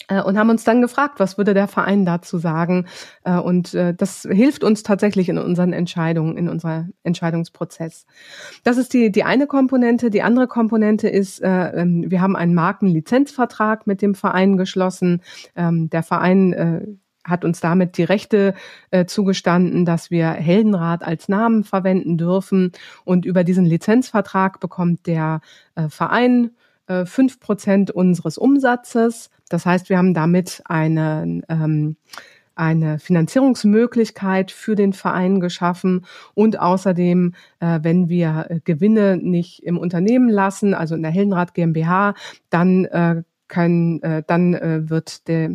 [0.08, 2.86] Äh, und haben uns dann gefragt, was würde der Verein dazu sagen?
[3.24, 8.06] Äh, und äh, das hilft uns tatsächlich in unseren Entscheidungen, in unserem Entscheidungsprozess.
[8.64, 10.10] Das ist die, die eine Komponente.
[10.10, 15.22] Die andere Komponente ist, ähm, wir haben einen Markenlizenzvertrag mit dem Verein geschlossen.
[15.56, 18.54] Ähm, der Verein hat uns damit die Rechte
[19.06, 22.72] zugestanden, dass wir Heldenrat als Namen verwenden dürfen.
[23.04, 25.40] Und über diesen Lizenzvertrag bekommt der
[25.88, 26.50] Verein
[27.04, 29.30] fünf Prozent unseres Umsatzes.
[29.48, 31.96] Das heißt, wir haben damit eine, ähm,
[32.54, 39.78] eine Finanzierungsmöglichkeit für den Verein geschaffen und außerdem, äh, wenn wir äh, Gewinne nicht im
[39.78, 42.14] Unternehmen lassen, also in der Heldenrat GmbH,
[42.50, 45.52] dann äh, können, äh, dann äh, wird der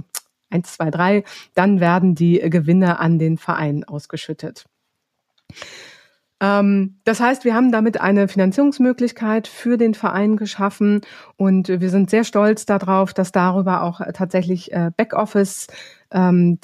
[0.49, 1.23] eins, zwei, drei,
[1.55, 4.65] dann werden die Gewinne an den Verein ausgeschüttet.
[6.39, 11.01] Ähm, das heißt, wir haben damit eine Finanzierungsmöglichkeit für den Verein geschaffen
[11.35, 15.67] und wir sind sehr stolz darauf, dass darüber auch tatsächlich äh, Backoffice
[16.11, 16.59] ähm,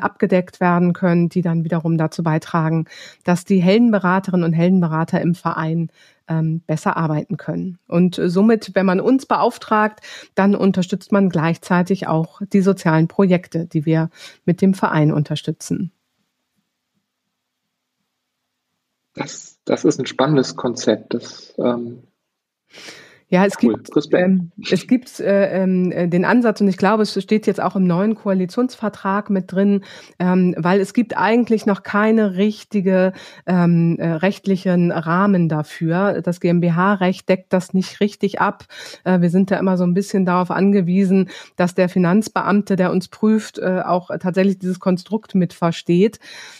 [0.00, 2.84] abgedeckt werden können, die dann wiederum dazu beitragen,
[3.24, 5.90] dass die Heldenberaterinnen und Heldenberater im Verein
[6.28, 7.78] ähm, besser arbeiten können.
[7.88, 10.00] Und somit, wenn man uns beauftragt,
[10.34, 14.10] dann unterstützt man gleichzeitig auch die sozialen Projekte, die wir
[14.44, 15.90] mit dem Verein unterstützen.
[19.20, 21.12] Das, das ist ein spannendes Konzept.
[21.12, 22.04] Das ähm,
[23.30, 23.76] ja, es cool.
[23.76, 27.76] gibt, ähm, es gibt äh, äh, den Ansatz und ich glaube, es steht jetzt auch
[27.76, 29.84] im neuen Koalitionsvertrag mit drin,
[30.18, 33.12] ähm, weil es gibt eigentlich noch keine richtige
[33.46, 36.22] ähm, äh, rechtlichen Rahmen dafür.
[36.22, 38.64] Das GmbH-Recht deckt das nicht richtig ab.
[39.04, 43.06] Äh, wir sind da immer so ein bisschen darauf angewiesen, dass der Finanzbeamte, der uns
[43.06, 46.18] prüft, äh, auch tatsächlich dieses Konstrukt mit versteht.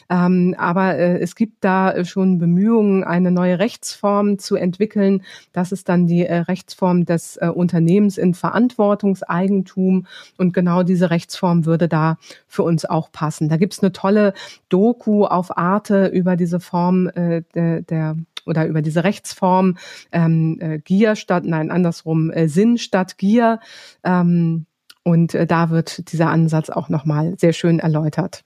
[0.08, 5.24] Ähm, aber äh, es gibt da schon Bemühungen, eine neue Rechtsform zu entwickeln.
[5.52, 10.06] Das ist dann die äh, Rechtsform des äh, Unternehmens in Verantwortungseigentum.
[10.36, 13.48] Und genau diese Rechtsform würde da für uns auch passen.
[13.48, 14.34] Da gibt's eine tolle
[14.68, 19.76] Doku auf Arte über diese Form äh, der, der oder über diese Rechtsform
[20.12, 23.60] ähm, äh, Gier statt, nein, andersrum, äh, Sinn statt Gier.
[24.02, 24.66] Ähm,
[25.02, 28.44] und äh, da wird dieser Ansatz auch nochmal sehr schön erläutert.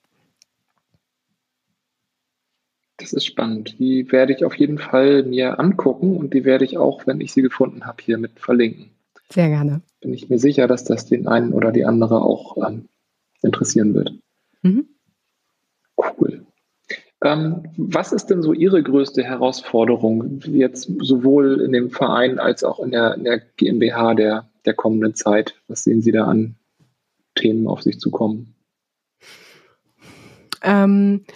[3.05, 3.79] Das ist spannend.
[3.79, 7.35] Die werde ich auf jeden Fall mir angucken und die werde ich auch, wenn ich
[7.35, 8.93] sie gefunden habe, hier mit verlinken.
[9.31, 9.83] Sehr gerne.
[10.01, 12.89] Bin ich mir sicher, dass das den einen oder die andere auch ähm,
[13.43, 14.15] interessieren wird.
[14.63, 14.87] Mhm.
[15.99, 16.47] Cool.
[17.23, 22.81] Ähm, was ist denn so Ihre größte Herausforderung jetzt sowohl in dem Verein als auch
[22.81, 25.55] in der, in der GmbH der, der kommenden Zeit?
[25.69, 26.57] Was sehen Sie da an
[27.35, 28.55] Themen auf sich zukommen?
[30.63, 31.27] Ähm,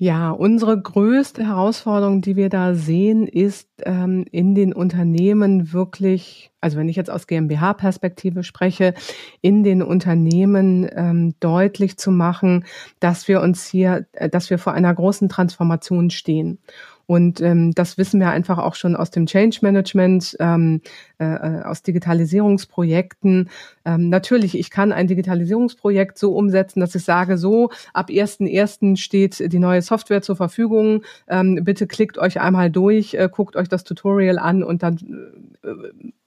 [0.00, 6.78] ja, unsere größte Herausforderung, die wir da sehen, ist ähm, in den Unternehmen wirklich, also
[6.78, 8.94] wenn ich jetzt aus GmbH-Perspektive spreche,
[9.40, 12.64] in den Unternehmen ähm, deutlich zu machen,
[13.00, 16.60] dass wir uns hier, äh, dass wir vor einer großen Transformation stehen.
[17.08, 20.82] Und ähm, das wissen wir einfach auch schon aus dem Change Management, ähm,
[21.18, 23.48] äh, äh, aus Digitalisierungsprojekten.
[23.86, 28.98] Ähm, natürlich, ich kann ein Digitalisierungsprojekt so umsetzen, dass ich sage, so ab 1.1.
[28.98, 31.02] steht die neue Software zur Verfügung.
[31.28, 34.98] Ähm, bitte klickt euch einmal durch, äh, guckt euch das Tutorial an und dann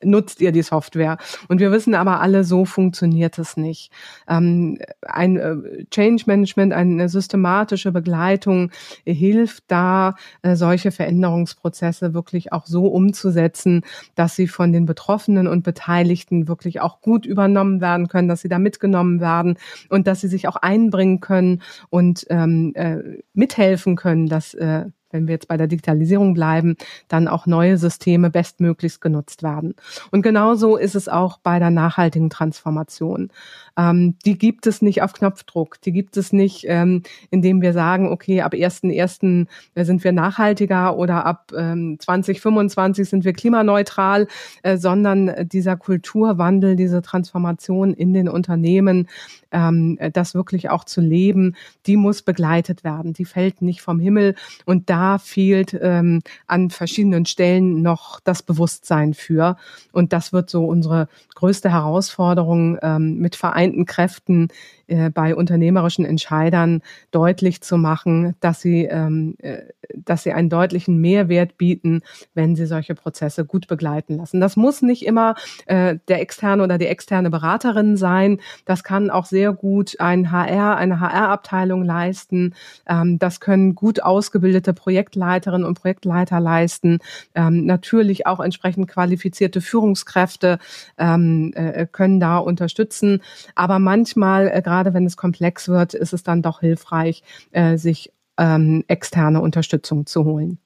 [0.03, 1.17] nutzt ihr die Software.
[1.47, 3.91] Und wir wissen aber alle, so funktioniert es nicht.
[4.27, 8.71] Ähm, ein äh, Change Management, eine systematische Begleitung
[9.05, 13.83] hilft da, äh, solche Veränderungsprozesse wirklich auch so umzusetzen,
[14.15, 18.47] dass sie von den Betroffenen und Beteiligten wirklich auch gut übernommen werden können, dass sie
[18.47, 19.57] da mitgenommen werden
[19.89, 22.99] und dass sie sich auch einbringen können und ähm, äh,
[23.33, 26.75] mithelfen können, dass äh, wenn wir jetzt bei der Digitalisierung bleiben,
[27.07, 29.75] dann auch neue Systeme bestmöglichst genutzt werden.
[30.11, 33.29] Und genauso ist es auch bei der nachhaltigen Transformation.
[33.77, 35.81] Ähm, die gibt es nicht auf Knopfdruck.
[35.81, 39.47] Die gibt es nicht, ähm, indem wir sagen, okay, ab 1.1.
[39.75, 44.27] sind wir nachhaltiger oder ab ähm, 2025 sind wir klimaneutral,
[44.63, 49.07] äh, sondern dieser Kulturwandel, diese Transformation in den Unternehmen,
[49.51, 53.13] ähm, das wirklich auch zu leben, die muss begleitet werden.
[53.13, 54.35] Die fällt nicht vom Himmel.
[54.65, 59.57] Und da fehlt ähm, an verschiedenen Stellen noch das Bewusstsein für.
[59.91, 64.49] Und das wird so unsere größte Herausforderung ähm, mit vereinten Kräften
[64.91, 69.59] äh, bei unternehmerischen Entscheidern deutlich zu machen, dass sie, ähm, äh,
[69.95, 72.01] dass sie einen deutlichen Mehrwert bieten,
[72.33, 74.41] wenn sie solche Prozesse gut begleiten lassen.
[74.41, 78.39] Das muss nicht immer äh, der externe oder die externe Beraterin sein.
[78.65, 82.53] Das kann auch sehr gut ein HR, eine HR-Abteilung leisten.
[82.87, 86.99] Ähm, das können gut ausgebildete Projektleiterinnen und Projektleiter leisten.
[87.33, 90.59] Ähm, natürlich auch entsprechend qualifizierte Führungskräfte
[90.97, 93.21] ähm, äh, können da unterstützen.
[93.55, 97.77] Aber manchmal, äh, gerade gerade wenn es komplex wird, ist es dann doch hilfreich, äh,
[97.77, 100.57] sich ähm, externe Unterstützung zu holen.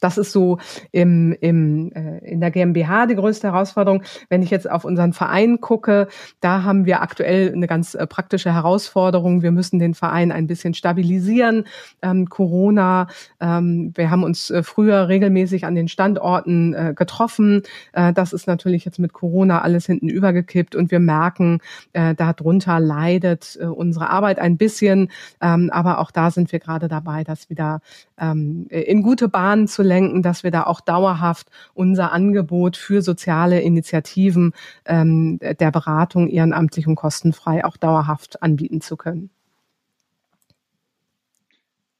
[0.00, 0.58] Das ist so
[0.92, 4.02] im, im, äh, in der GmbH die größte Herausforderung.
[4.28, 6.08] Wenn ich jetzt auf unseren Verein gucke,
[6.40, 9.42] da haben wir aktuell eine ganz äh, praktische Herausforderung.
[9.42, 11.64] Wir müssen den Verein ein bisschen stabilisieren.
[12.02, 13.08] Ähm, Corona,
[13.40, 17.62] ähm, wir haben uns äh, früher regelmäßig an den Standorten äh, getroffen.
[17.92, 21.58] Äh, das ist natürlich jetzt mit Corona alles hinten übergekippt und wir merken,
[21.92, 25.10] äh, darunter leidet äh, unsere Arbeit ein bisschen.
[25.40, 27.80] Ähm, aber auch da sind wir gerade dabei, das wieder
[28.18, 33.60] ähm, in gute Bahnen zu lenken, dass wir da auch dauerhaft unser Angebot für soziale
[33.60, 34.52] Initiativen
[34.86, 39.30] ähm, der Beratung ehrenamtlich und kostenfrei auch dauerhaft anbieten zu können.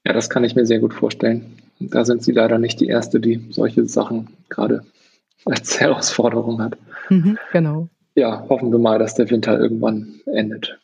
[0.07, 1.57] Ja, das kann ich mir sehr gut vorstellen.
[1.81, 4.85] Da sind Sie leider nicht die Erste, die solche Sachen gerade
[5.45, 6.79] als Herausforderung hat.
[7.09, 7.89] Mhm, genau.
[8.15, 10.79] Ja, hoffen wir mal, dass der Winter irgendwann endet.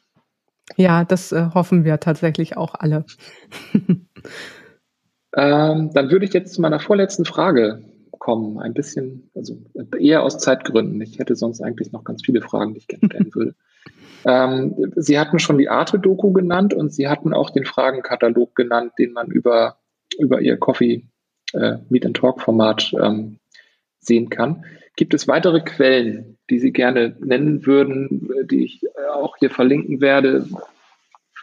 [0.77, 3.05] Ja, das äh, hoffen wir tatsächlich auch alle.
[5.37, 7.83] Ähm, dann würde ich jetzt zu meiner vorletzten Frage
[8.19, 8.59] kommen.
[8.59, 9.57] Ein bisschen, also
[9.99, 11.01] eher aus Zeitgründen.
[11.01, 13.55] Ich hätte sonst eigentlich noch ganz viele Fragen, die ich gerne stellen würde.
[14.29, 19.13] Ähm, Sie hatten schon die Arte-Doku genannt und Sie hatten auch den Fragenkatalog genannt, den
[19.13, 19.77] man über,
[20.19, 21.05] über Ihr Coffee
[21.53, 23.39] äh, Meet and Talk Format ähm,
[24.01, 24.65] sehen kann.
[24.97, 30.01] Gibt es weitere Quellen, die Sie gerne nennen würden, die ich äh, auch hier verlinken
[30.01, 30.49] werde,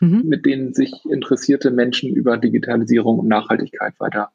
[0.04, 0.28] mhm.
[0.28, 4.32] mit denen sich interessierte Menschen über Digitalisierung und Nachhaltigkeit weiter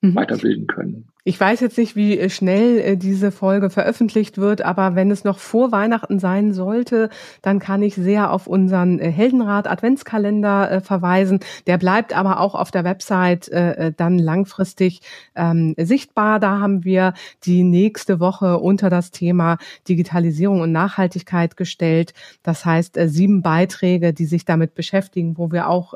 [0.00, 0.14] mhm.
[0.14, 1.08] weiterbilden können.
[1.28, 5.24] Ich weiß jetzt nicht, wie äh, schnell äh, diese Folge veröffentlicht wird, aber wenn es
[5.24, 7.10] noch vor Weihnachten sein sollte,
[7.42, 11.40] dann kann ich sehr auf unseren äh, Heldenrat Adventskalender verweisen.
[11.66, 15.02] Der bleibt aber auch auf der Website dann langfristig
[15.34, 16.40] ähm, sichtbar.
[16.40, 17.12] Da haben wir
[17.44, 22.14] die nächste Woche unter das Thema Digitalisierung und Nachhaltigkeit gestellt.
[22.42, 25.94] Das heißt, sieben Beiträge, die sich damit beschäftigen, wo wir auch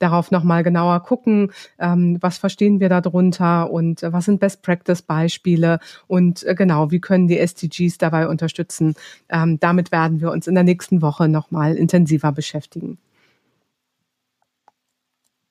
[0.00, 6.44] darauf nochmal genauer gucken, ähm, was verstehen wir darunter und was sind Best Best-Practice-Beispiele und
[6.44, 8.94] äh, genau, wie können die SDGs dabei unterstützen.
[9.28, 12.98] Ähm, damit werden wir uns in der nächsten Woche nochmal intensiver beschäftigen.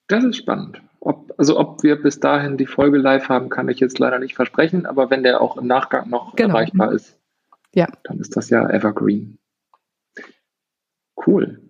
[0.07, 0.81] Das ist spannend.
[1.01, 4.35] Ob, also ob wir bis dahin die Folge live haben, kann ich jetzt leider nicht
[4.35, 6.55] versprechen, aber wenn der auch im Nachgang noch genau.
[6.55, 7.17] erreichbar ist,
[7.73, 7.87] ja.
[8.03, 9.37] dann ist das ja evergreen.
[11.25, 11.68] Cool.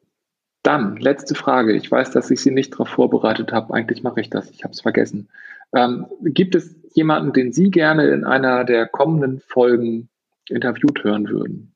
[0.63, 1.73] Dann, letzte Frage.
[1.73, 3.73] Ich weiß, dass ich Sie nicht darauf vorbereitet habe.
[3.73, 4.49] Eigentlich mache ich das.
[4.51, 5.29] Ich habe es vergessen.
[5.73, 10.09] Ähm, gibt es jemanden, den Sie gerne in einer der kommenden Folgen
[10.49, 11.73] interviewt hören würden?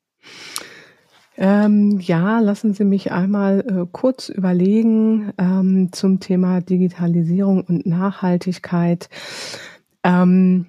[1.36, 9.08] Ähm, ja, lassen Sie mich einmal äh, kurz überlegen ähm, zum Thema Digitalisierung und Nachhaltigkeit.
[10.04, 10.66] Ähm,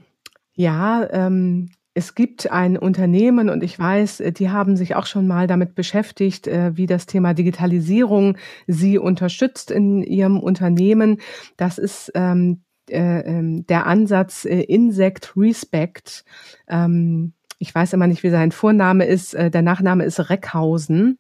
[0.56, 5.48] ja, ähm, es gibt ein Unternehmen und ich weiß, die haben sich auch schon mal
[5.48, 11.22] damit beschäftigt, äh, wie das Thema Digitalisierung sie unterstützt in ihrem Unternehmen.
[11.56, 16.26] Das ist ähm, äh, ähm, der Ansatz äh, Insect Respect.
[16.68, 19.34] Ähm, ich weiß immer nicht, wie sein Vorname ist.
[19.34, 21.18] Äh, der Nachname ist Reckhausen.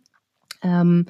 [0.61, 1.05] Ähm,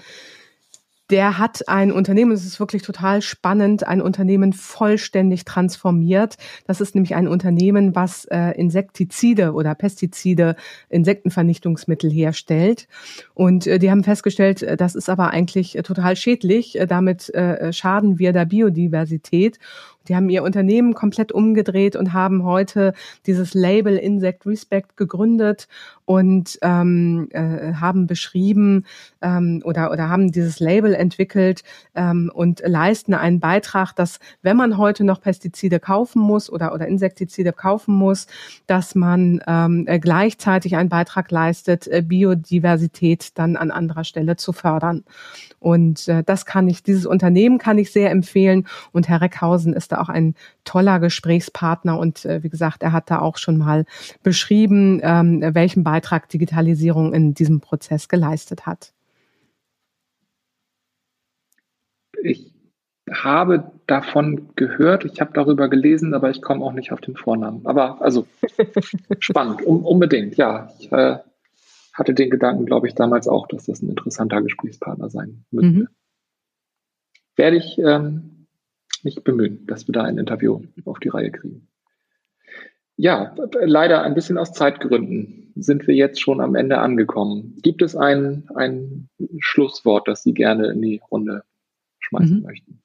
[1.09, 6.35] der hat ein Unternehmen, es ist wirklich total spannend, ein Unternehmen vollständig transformiert.
[6.65, 10.55] Das ist nämlich ein Unternehmen, was äh, Insektizide oder Pestizide,
[10.89, 12.87] Insektenvernichtungsmittel herstellt.
[13.33, 16.79] Und äh, die haben festgestellt, äh, das ist aber eigentlich äh, total schädlich.
[16.79, 19.59] Äh, damit äh, schaden wir der Biodiversität.
[20.07, 22.93] Die haben ihr Unternehmen komplett umgedreht und haben heute
[23.25, 25.67] dieses Label Insect Respect gegründet
[26.05, 28.85] und ähm, äh, haben beschrieben
[29.21, 31.63] ähm, oder, oder haben dieses Label entwickelt
[31.95, 36.87] ähm, und leisten einen Beitrag, dass wenn man heute noch Pestizide kaufen muss oder, oder
[36.87, 38.27] Insektizide kaufen muss,
[38.67, 44.53] dass man ähm, äh, gleichzeitig einen Beitrag leistet, äh, Biodiversität dann an anderer Stelle zu
[44.53, 45.03] fördern.
[45.59, 48.67] Und äh, das kann ich, dieses Unternehmen kann ich sehr empfehlen.
[48.91, 51.97] Und Herr Reckhausen ist da auch ein toller Gesprächspartner.
[51.97, 53.85] Und äh, wie gesagt, er hat da auch schon mal
[54.23, 58.93] beschrieben, ähm, welchen Beitrag Digitalisierung in diesem Prozess geleistet hat.
[62.21, 62.53] Ich
[63.11, 67.65] habe davon gehört, ich habe darüber gelesen, aber ich komme auch nicht auf den Vornamen.
[67.65, 68.25] Aber also
[69.19, 70.71] spannend, um, unbedingt, ja.
[70.79, 71.19] Ich, äh,
[71.95, 75.79] hatte den Gedanken, glaube ich, damals auch, dass das ein interessanter Gesprächspartner sein müsste.
[75.79, 75.87] Mhm.
[77.37, 78.34] Werde ich ähm,
[79.05, 81.67] mich bemühen, dass wir da ein Interview auf die Reihe kriegen.
[82.97, 87.57] Ja, leider ein bisschen aus Zeitgründen sind wir jetzt schon am Ende angekommen.
[87.61, 91.43] Gibt es ein, ein Schlusswort, das Sie gerne in die Runde
[91.99, 92.43] schmeißen mhm.
[92.43, 92.81] möchten?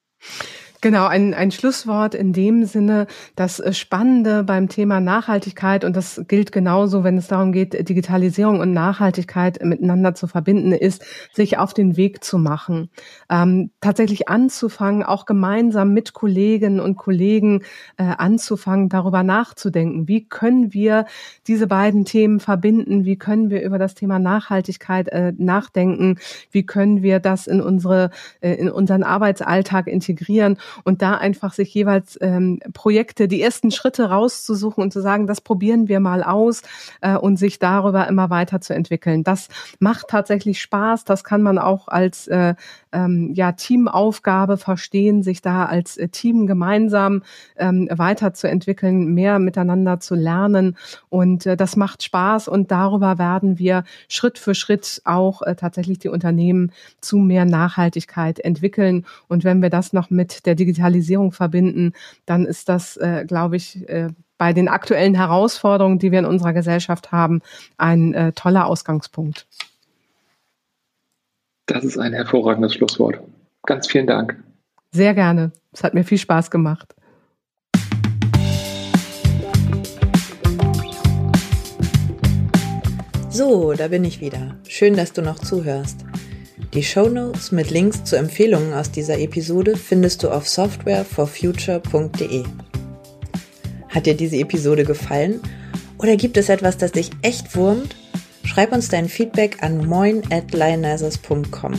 [0.83, 3.05] Genau, ein, ein Schlusswort in dem Sinne,
[3.35, 8.59] das äh, Spannende beim Thema Nachhaltigkeit, und das gilt genauso, wenn es darum geht, Digitalisierung
[8.59, 12.89] und Nachhaltigkeit miteinander zu verbinden, ist, sich auf den Weg zu machen.
[13.29, 17.61] Ähm, tatsächlich anzufangen, auch gemeinsam mit Kolleginnen und Kollegen
[17.97, 20.07] äh, anzufangen, darüber nachzudenken.
[20.07, 21.05] Wie können wir
[21.45, 23.05] diese beiden Themen verbinden?
[23.05, 26.17] Wie können wir über das Thema Nachhaltigkeit äh, nachdenken?
[26.49, 28.09] Wie können wir das in unsere,
[28.39, 30.57] äh, in unseren Arbeitsalltag integrieren?
[30.83, 35.41] Und da einfach sich jeweils ähm, Projekte, die ersten Schritte rauszusuchen und zu sagen, das
[35.41, 36.61] probieren wir mal aus
[37.01, 39.23] äh, und sich darüber immer weiter zu entwickeln.
[39.23, 39.49] Das
[39.79, 41.05] macht tatsächlich Spaß.
[41.05, 42.55] Das kann man auch als äh,
[42.91, 47.23] ähm, ja, Teamaufgabe verstehen, sich da als äh, Team gemeinsam
[47.57, 50.77] ähm, weiterzuentwickeln, mehr miteinander zu lernen.
[51.09, 55.99] Und äh, das macht Spaß und darüber werden wir Schritt für Schritt auch äh, tatsächlich
[55.99, 59.05] die Unternehmen zu mehr Nachhaltigkeit entwickeln.
[59.27, 61.93] Und wenn wir das noch mit der Digitalisierung verbinden,
[62.25, 66.51] dann ist das, äh, glaube ich, äh, bei den aktuellen Herausforderungen, die wir in unserer
[66.51, 67.41] Gesellschaft haben,
[67.77, 69.45] ein äh, toller Ausgangspunkt.
[71.65, 73.19] Das ist ein hervorragendes Schlusswort.
[73.65, 74.41] Ganz vielen Dank.
[74.91, 75.51] Sehr gerne.
[75.71, 76.95] Es hat mir viel Spaß gemacht.
[83.29, 84.55] So, da bin ich wieder.
[84.67, 86.05] Schön, dass du noch zuhörst.
[86.73, 92.43] Die Show Notes mit Links zu Empfehlungen aus dieser Episode findest du auf softwareforfuture.de.
[93.89, 95.41] Hat dir diese Episode gefallen?
[95.97, 97.95] Oder gibt es etwas, das dich echt wurmt?
[98.43, 101.73] Schreib uns dein Feedback an moin@lionizers.com.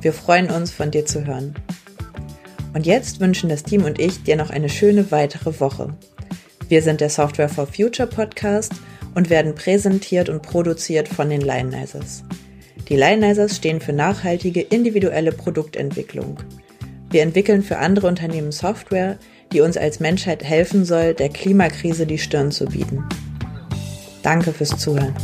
[0.00, 1.54] Wir freuen uns, von dir zu hören.
[2.74, 5.94] Und jetzt wünschen das Team und ich dir noch eine schöne weitere Woche.
[6.68, 8.72] Wir sind der Software for Future Podcast
[9.14, 12.22] und werden präsentiert und produziert von den Lionizers.
[12.88, 16.38] Die Lionizers stehen für nachhaltige individuelle Produktentwicklung.
[17.10, 19.18] Wir entwickeln für andere Unternehmen Software,
[19.52, 23.04] die uns als Menschheit helfen soll, der Klimakrise die Stirn zu bieten.
[24.22, 25.14] Danke fürs Zuhören.